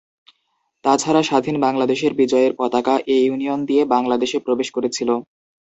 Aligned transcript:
তা 0.85 0.93
ছাড়া 0.97 1.21
স্বাধীন 1.23 1.55
বাংলাদেশের 1.59 2.13
বিজয়ের 2.13 2.51
পতাকা 2.55 2.95
এ 3.07 3.17
ইউনিয়ন 3.21 3.59
দিয়ে 3.65 3.83
বাংলাদেশে 3.93 4.37
প্রবেশ 4.39 4.67
করেছিল। 4.71 5.09